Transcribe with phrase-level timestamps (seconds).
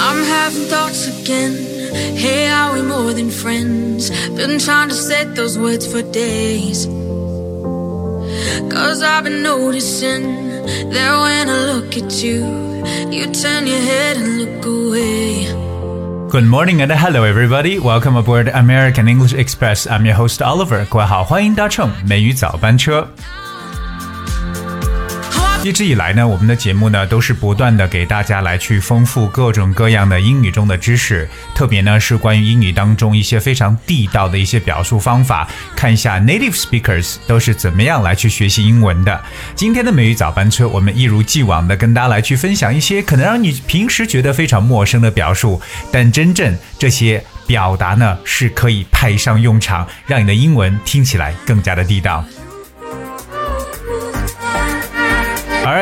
[0.00, 1.54] I'm having thoughts again.
[2.16, 4.10] Hey, are we more than friends?
[4.36, 6.86] Been trying to set those words for days.
[8.70, 10.22] Cause I've been noticing
[10.90, 12.44] that when I look at you,
[13.10, 15.46] you turn your head and look away.
[16.30, 17.78] Good morning and hello everybody.
[17.78, 19.86] Welcome aboard American English Express.
[19.86, 20.86] I'm your host Oliver.
[20.88, 23.08] 各位好，欢迎搭乘美语早班车。
[25.67, 39.21] 一直以来呢，我们的节目呢都是不断的给大家来去丰富各种各样的英语中的知识，特别呢是关于英语当中一些非常地道的一些表述方法，看一下 native speakers 都是怎么样来去学习英文的。
[39.55, 52.23] 今天的美语早班车，我们一如既往的跟大家来去分享一些可能让你平时觉得非常陌生的表述，但真正这些表达呢是可以派上用场，让你的英文听起来更加的地道。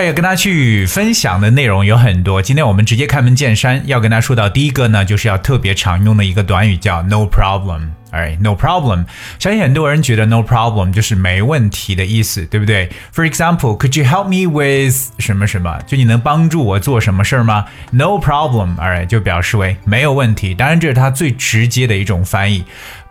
[0.06, 7.89] 要跟大家去分享的内容有很多，今天我们直接开门见山，要跟大家说到第一个呢，就是要特别常用的一个短语叫 no problem。
[8.12, 9.06] Alright, no problem。
[9.39, 15.81] 相信很多人觉得 no problem 就是没问题的意思，对不对？For example, could you help me with 什么什么？
[15.86, 18.78] 就你能帮助我做什么事儿吗？No problem.
[18.78, 20.53] Alright，就表示为没有问题。
[20.53, 22.64] 当然，这是它最直接的一种翻译。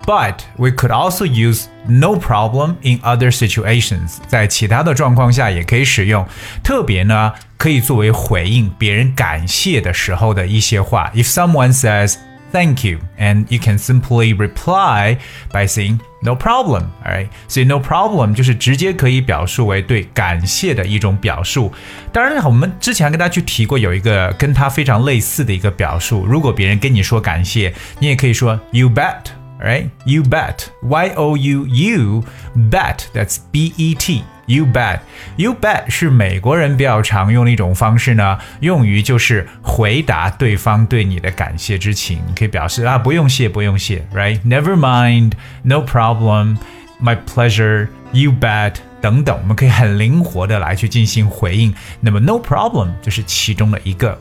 [0.06, 6.26] But we could also use no problem in other situations，在其他的状况下也可以使用。
[6.64, 11.12] 特别呢，可以作为回应别人感谢的时候的一些话。
[11.14, 12.16] If someone says
[12.52, 15.18] thank you and you can simply reply
[15.52, 16.86] by saying no problem.
[17.06, 21.72] Alright，所以 no problem 就是直接可以表述为对感谢的一种表述。
[22.12, 26.26] 当然，我们之前跟大家去提过有一个跟它非常类似的一个表述。
[26.26, 29.18] 如果别人跟你说感谢，你也可以说 you bet。
[29.64, 29.90] right?
[30.06, 30.68] You bet.
[30.84, 32.24] Y O U U
[32.70, 33.08] bet.
[33.14, 34.24] That's B E T.
[34.46, 35.02] You bet.
[35.36, 42.20] You bet 是美国人比较常用的一种方式呢，用于就是回答对方对你的感谢之情。
[42.28, 44.40] 你可以表示啊，不用谢，不用谢，right?
[44.42, 45.34] Never mind.
[45.64, 46.58] No problem.
[47.02, 47.90] My pleasure.
[48.12, 48.76] You bet.
[49.02, 51.74] 等等，我们可以很灵活的来去进行回应。
[52.02, 54.20] 那么 no problem 就是其中的一个。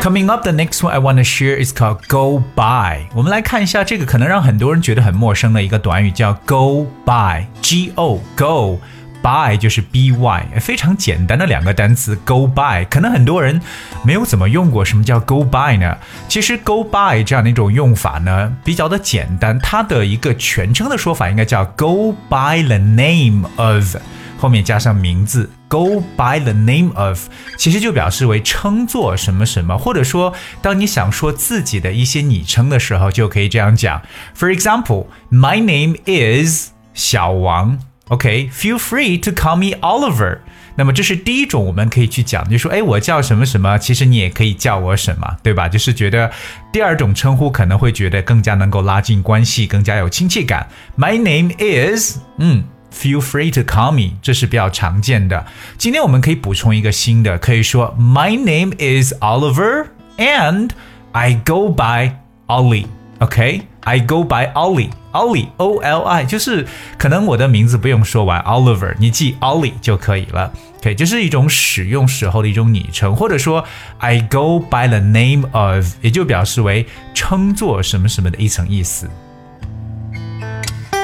[0.00, 6.86] Coming up, the next one I want to share is called "go by." 我们来看一下这个可能让很多人觉得很陌生的一个短语，叫 "go
[7.04, 8.80] by." G O go
[9.22, 12.86] by 就是 B Y，非常简单的两个单词 "go by"。
[12.88, 13.60] 可能很多人
[14.02, 15.98] 没有怎么用过，什么叫 "go by" 呢？
[16.26, 19.58] 其实 "go by" 这样的一种用法呢，比较的简单。
[19.58, 23.96] 它的一个全称的说法应该叫 "go by the name of"。
[24.38, 34.02] 后面加上名字，go by the name of，其实就表示为称作什么什么，或者说当你想说自己的一些昵称的时候，就可以这样讲。
[34.36, 37.78] For example, my name is 小王。
[38.08, 40.40] OK，feel free to call me Oliver。
[40.76, 45.68] 那么这是第一种我们可以去讲，就说哎，我叫什么什么，其实你也可以叫我什么，对吧？
[45.68, 46.30] 就是觉得
[46.72, 50.68] 第二种称呼可能会觉得更加能够拉近关系，更加有亲切感。
[50.98, 52.64] My name is，嗯。
[52.92, 55.46] Feel free to call me，这是比较常见的。
[55.78, 59.86] 今天我们可以补充一个新的，可以说 My name is Oliver
[60.18, 60.70] and
[61.12, 62.12] I go by
[62.46, 62.86] Ollie。
[63.20, 70.50] OK，I go by Ollie，Ollie，O L I，就是可能我的名字不用说完，Oliver，你记 Ollie 就可以了。
[70.78, 73.62] OK，这是一种使用时候的一种昵称，或者说
[73.98, 79.10] I go by the name of，也就表示为称作什么什么的一层意思。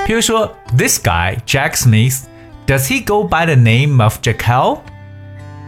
[0.07, 2.27] 比如说，This guy Jack Smith
[2.65, 4.79] does he go by the name of Jekyll?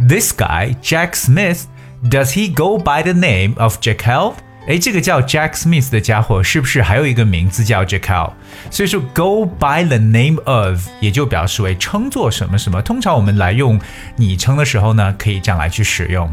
[0.08, 1.62] This guy Jack Smith
[2.08, 4.34] does he go by the name of Jekyll?
[4.68, 8.30] 哎，这个叫 Jack Smith 的家伙是不是还有一个名字叫 Jekyll？
[8.70, 12.80] 所以说，go by the name of 也就表示为称作什么什么。
[12.80, 13.80] 通常我们来用
[14.14, 16.32] 昵称的时候呢，可以这样来去使用。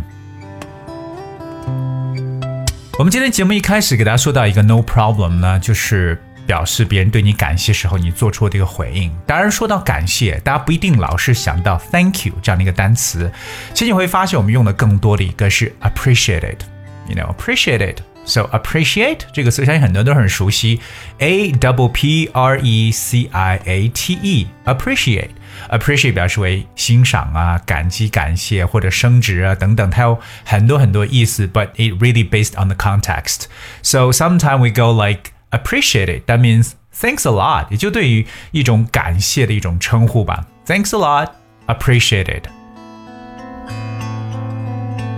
[2.99, 6.21] 我们今天节目一开始给大家说到一个 no problem 呢，就是。
[6.46, 9.12] 表示别人对你感谢时候，你做出的这个回应。
[9.26, 13.30] 当然，说到感谢，大家不一定老是想到 “thank you” 这样的一个单词。
[13.72, 20.80] 其实你会发现，我们用的更多的一个是 “appreciated”，you know，appreciated。So appreciate 这个词，相信很多人都很熟悉，
[21.18, 31.46] a double p r e c i a t e，appreciate。appreciate 表示为欣赏啊、感激、感谢或者升职啊等等，它有很多很多意思。
[31.46, 33.44] But it really based on the context.
[33.82, 36.26] So sometimes we go like appreciate it.
[36.26, 40.46] That means thanks a lot，也就对于一种感谢的一种称呼吧。
[40.66, 41.30] Thanks a lot,
[41.66, 42.48] appreciate it。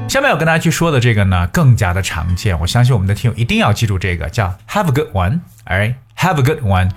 [0.09, 2.59] 下面我跟大家去说的这个呢，更加的常见。
[2.61, 6.91] 我相信我们的听友一定要记住这个，叫 Have a good one。Alright, have a good one。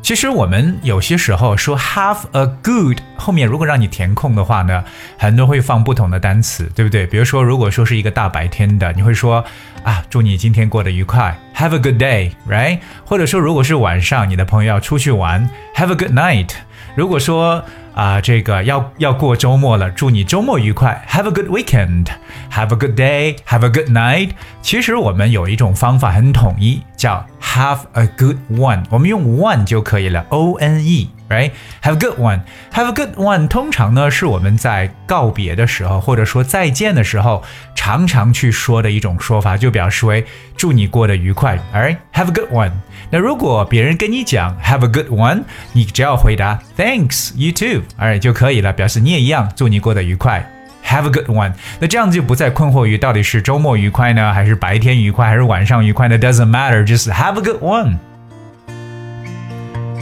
[0.00, 4.82] 其实我们有些时候说 have a good 后面如果让你填空的话呢，
[5.18, 7.06] 很多会放不同的单词，对不对？
[7.06, 9.44] 比如说，如果说是一个大白天的，你会说
[9.82, 12.78] 啊，祝你今天过得愉快，have a good day，right？
[13.04, 16.50] 或者说，如果是晚上，你的朋友要出去玩，have a good night。
[16.94, 17.62] 如果说
[17.98, 24.30] 啊，这个要要过周末了，祝你周末愉快，Have a good weekend，Have a good day，Have a good night。
[24.62, 31.10] 其实我们有一种方法很统一，叫 Have a good one，我们用 one 就可以了，O N E。
[31.28, 31.50] Right,
[31.82, 32.40] have a good one.
[32.72, 33.48] Have a good one.
[33.48, 37.44] 通常呢是我们在告别的时候，或者说再见的时候，
[37.74, 40.24] 常常去说的一种说法，就表示为
[40.56, 41.58] 祝你过得愉快。
[41.74, 42.72] Alright, have a good one.
[43.10, 45.42] 那如果别人跟你讲 have a good one，
[45.74, 47.82] 你只要回答 Thanks, you too.
[48.00, 50.50] Alright 就可以了，表示你也一样，祝你过得愉快。
[50.86, 51.52] Have a good one。
[51.78, 57.98] 那这样子就不再困惑于到底是周末愉快呢，还是白天愉快，还是晚上愉快呢？Doesn't matter, just have a good one。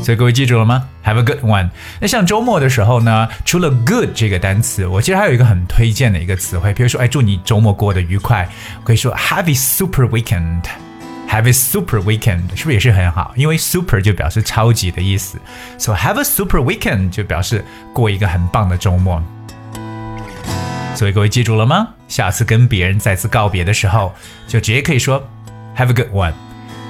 [0.04, 1.70] 所以各位记住了吗？Have a good one。
[2.00, 8.48] 那像周末的时候呢，除了 good 这个单词，我其实还有一个很推荐的一个词汇，比如说，哎，祝你周末过得愉快，
[8.82, 10.62] 可以说 Have a super weekend。
[11.28, 13.32] Have a super weekend 是不是也是很好？
[13.34, 15.38] 因为 super 就表示超级的意思
[15.76, 19.20] ，so have a super weekend 就表示过一个很棒的周末。
[20.94, 21.88] 所以各位记住了吗？
[22.06, 24.14] 下次跟别人再次告别的时候，
[24.46, 25.20] 就直接可以说
[25.76, 26.32] Have a good one。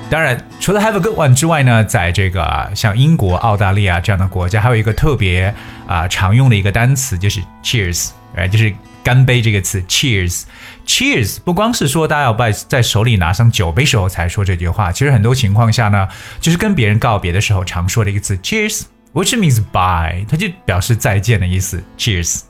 [0.09, 5.53] 当然，除了 Have a good one 之外呢，在这个像英国、澳大利亚这样的国家，还有一个特别
[5.89, 8.73] 啊常用的一个单词，就是 Cheers，哎，就是
[9.03, 11.41] 干杯这个词，Cheers，Cheers。
[11.45, 16.07] 不光是说大家要在在手里拿上酒杯时候才说这句话，其实很多情况下呢，
[16.41, 22.43] 就是跟别人告别的时候常说的一个词，Cheers，which means bye，它就表示再见的意思，Cheers。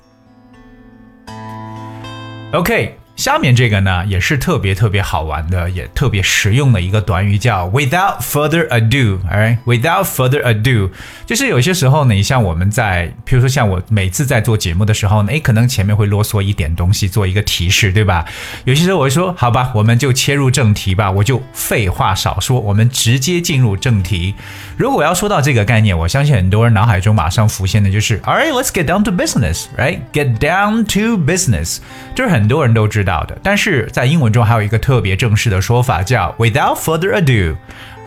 [2.52, 3.05] OK。
[3.16, 9.18] 下面这个呢，也是特别特别好玩的，也特别实用的一个短语，叫 without further ado。
[9.30, 10.90] Alright，without further ado，
[11.24, 18.26] 就是有些时候呢，你像我们在，比如说像我每次在做节目的时候呢，诶，可能前面会啰嗦一点东西，做一个提示，对吧？
[18.64, 24.34] 有些时候我会说，好吧，我们就切入正题吧，我就废话少说，我们直接进入正题。
[24.76, 31.78] 如果要说到这个概念，我相信很多人脑海中马上浮现的就是，Alright，let's get down to business，right？Get down to business，
[32.14, 33.05] 就是很多人都知。
[33.06, 37.56] 到的，但是在英文中还有一个特别正式的说法，叫 without further ado。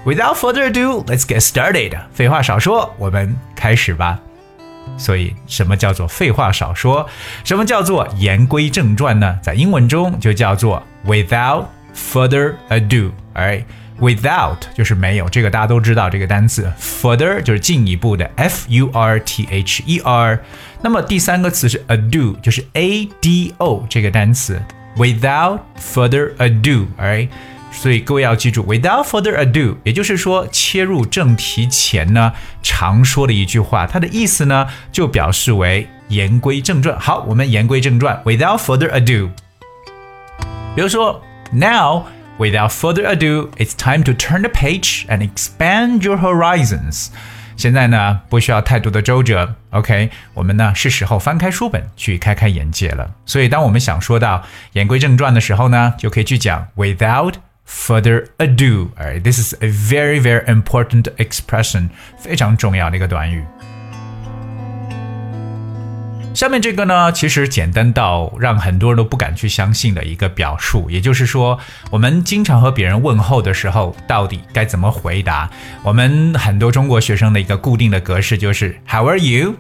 [0.06, 1.98] Without further ado, let's get started。
[2.14, 4.20] 废话少说，我们开始吧。
[4.98, 7.08] 所以，什么叫做废话少说？
[7.44, 9.38] 什么叫做言归正传呢？
[9.42, 13.12] 在英文中就叫做 without further ado。
[13.34, 13.64] 哎
[14.00, 16.72] ，without 就是没有，这个大家都知道这个单词。
[16.80, 20.40] Further 就是进一步的，F U R T H E R。
[20.82, 24.60] 那么第三个词是 ado，就是 A D O 这个单词。
[24.99, 27.29] Without further ado，哎，
[27.73, 36.97] 所以各位要记住，without further ado，也就是说，切入正题前呢，常说的一句话，它的意思呢，就表示为言归正传。
[36.99, 39.31] 好，我们言归正传，without further ado。
[40.77, 41.21] 比如说，
[41.53, 42.05] Now
[42.39, 47.09] without further ado，it's time to turn the page and expand your horizons。
[47.60, 53.14] 现在呢，不需要太多的周折，OK，我们呢是时候翻开书本去开开眼界了。
[53.26, 54.42] 所以，当我们想说到
[54.72, 57.34] 言归正传的时候呢，就可以去讲 without
[57.68, 58.88] further ado。
[58.96, 63.44] 哎，this is a very very important expression，非常重要的一个短语。
[66.34, 71.60] 下面这个呢，其实简单到让很多人都不敢去相信的一个表述，也就是说，
[71.92, 75.50] 我们经常和别人问候的时候，到底该怎么回答？
[75.84, 79.56] 我们很多中国学生的一个固定的格式就是 How are you？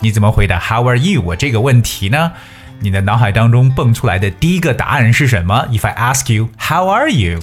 [0.00, 1.22] 你怎么回答 How are you？
[1.22, 2.32] 我这个问题呢？
[2.80, 7.38] 你的脑海当中蹦出来的第一个答案是什么？If I ask you How are you？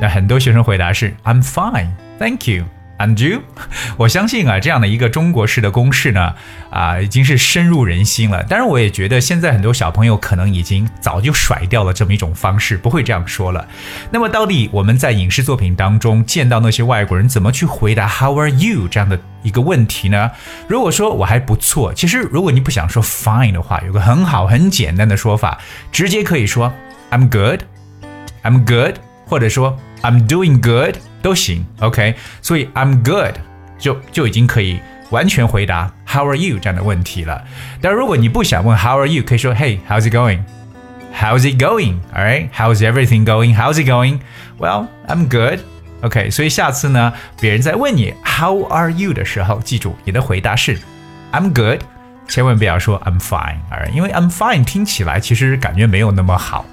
[0.00, 2.75] 那很多学生回答是 I'm fine，Thank you。
[2.98, 3.42] And you，
[3.98, 6.34] 我相信啊，这样的一个中国式的公式呢，
[6.70, 8.42] 啊，已经是深入人心了。
[8.44, 13.68] 当然，我也觉得现在很多小朋友可能已经早就甩掉了这么一种方式，不会这样说了。
[14.10, 20.30] 那么，到底我们在影视作品当中见到那些外国人怎么去回答 “How are you” 这样的一个问题呢？
[20.66, 25.58] 如果说我还不错，其实如果你不想说 “fine” 的话，有个很好很简单的说法，
[25.92, 26.72] 直接可以说
[27.10, 30.96] “I'm good”，“I'm good”，或者说 “I'm doing good”。
[31.25, 33.35] 都行，OK，所以 I'm good
[33.77, 37.43] 就就已经可以完全回答 How are you 这样的问题了。
[37.81, 43.55] 但如果你不想问 How are you，可以说 Hey how's it going？How's it going？Alright, how's everything going?
[43.55, 44.19] How's it going?
[44.57, 45.59] Well, I'm good.
[46.01, 50.79] OK，所以下次呢，别人在问你 How are you 的时候，记住你的回答是
[51.31, 51.81] I'm good，
[52.27, 53.57] 千万不要说 I'm fine，
[53.93, 56.65] 因为 I'm fine 听起来其实感觉没有那么好。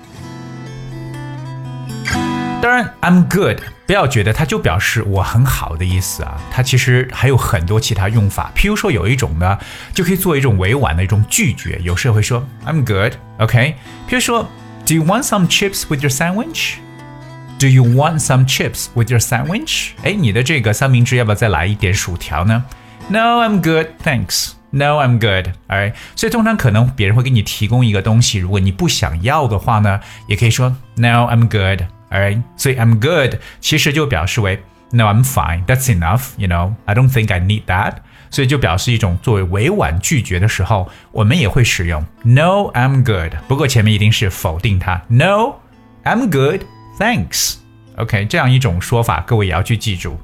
[2.64, 8.54] 当然，I'm good，不要觉得它就表示我很好的意思啊，它其实还有很多其他用法。
[8.56, 9.60] 譬如说，有一种呢，
[9.94, 13.76] 就可以做一种委婉的一种拒绝，有时候会说 I'm good，OK。
[14.08, 14.48] 譬如说
[14.86, 19.90] ，Do you want some chips with your sandwich？Do you want some chips with your sandwich？
[20.02, 22.64] 哎，你的这个三明治要不要再来一点薯条呢
[23.10, 24.52] ？No, I'm good, thanks.
[24.70, 25.54] No, I'm good.
[25.68, 31.86] Alright，所以通常可能别人会给你提供一个东西，如果你不想要的话呢，也可以说 No, I'm good.
[32.13, 35.65] Alright，所以 I'm good 其实就表示为 No, I'm fine.
[35.67, 36.31] That's enough.
[36.39, 37.97] You know, I don't think I need that.
[38.31, 43.35] 所以就表示一种作为委婉拒绝的时候，我们也会使用 No, I'm good。
[43.47, 45.03] 不过前面一定是否定它。
[45.09, 45.57] No,
[46.05, 46.63] I'm good.
[46.99, 47.57] Thanks.
[47.97, 50.19] OK，这样一种说法，各位也要去记住。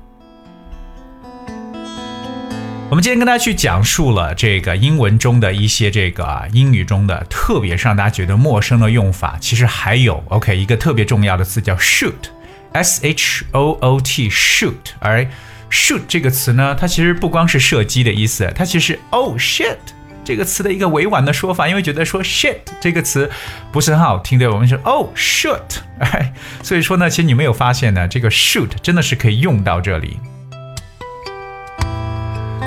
[2.89, 15.23] 我们今天跟大家去讲述了这个英文中的一些这个英语中的特别是让大家觉得陌生的用法，其实还有 OK 一个特别重要的词叫 shoot，s h o o t shoot，而
[15.69, 19.77] shoot 这个词呢，它其实不光是射击的意思，它其实 oh shit
[20.25, 23.29] 这个词的一个委婉的说法，因为觉得说 shit 这个词
[23.71, 30.17] 不是很好听，对，我们说 oh shoot，哎，所以说呢，其实你没有发现呢，这个 shoot 真的是可以用到这里。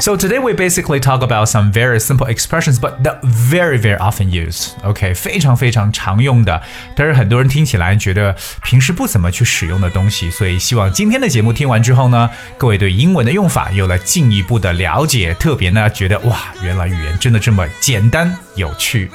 [0.01, 4.31] So today we basically talk about some very simple expressions, but the very very often
[4.31, 4.71] used.
[4.83, 6.61] OK，非常非常常用的，
[6.97, 8.35] 但是很多人听起来觉得
[8.65, 10.29] 平时不怎么去使用的东西。
[10.31, 19.11] 所以希望今天的节目听完之后呢，各位对英文的用法有了进一步的了解，特别呢觉得哇，原来语言真的这么简单有趣。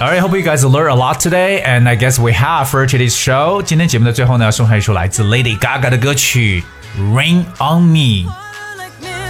[0.00, 3.14] Alright, hope you guys learn a lot today, and I guess we have for today's
[3.14, 3.62] show.
[3.62, 6.64] 今天节目的最后呢，送上一首来自 Lady Gaga 的歌曲。
[6.98, 8.30] Rain on me，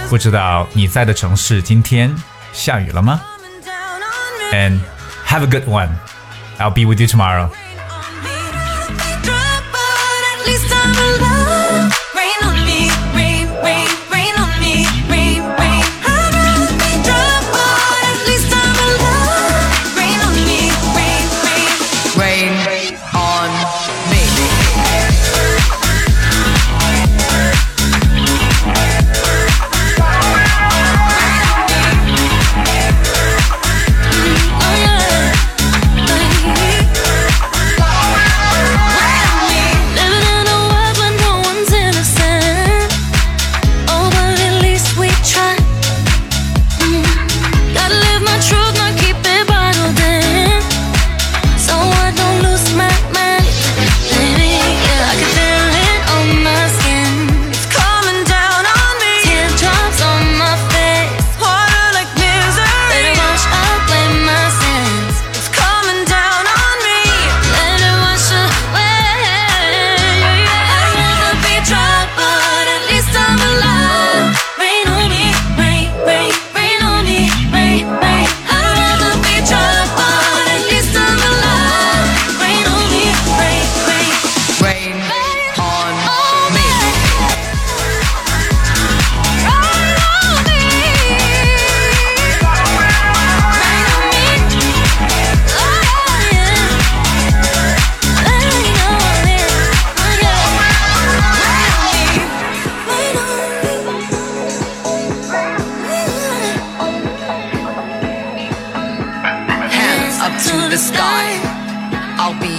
[0.09, 2.15] 不知道你在的城市今天
[2.53, 3.21] 下雨了吗？
[4.53, 4.79] And
[5.27, 5.89] have a good one.
[6.57, 7.49] I'll be with you tomorrow.